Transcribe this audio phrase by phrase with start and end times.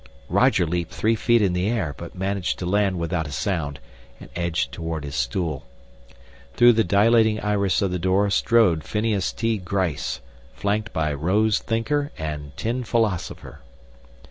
[0.29, 3.79] Roger leaped three feet in the air, but managed to land without a sound
[4.19, 5.63] and edged toward his stool.
[6.55, 9.59] Through the dilating iris of the door strode Phineas T.
[9.59, 10.19] Gryce,
[10.55, 13.59] flanked by Rose Thinker and Tin Philosopher.